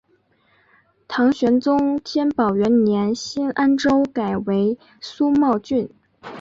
[1.07, 5.91] 唐玄宗天宝元年新安州改为苏茂郡。